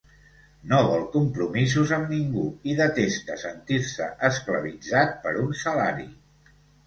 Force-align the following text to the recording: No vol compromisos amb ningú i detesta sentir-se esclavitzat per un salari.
No 0.69 0.77
vol 0.85 1.03
compromisos 1.15 1.91
amb 1.97 2.13
ningú 2.13 2.45
i 2.71 2.73
detesta 2.79 3.37
sentir-se 3.43 4.07
esclavitzat 4.33 5.15
per 5.27 5.35
un 5.45 5.55
salari. 5.63 6.09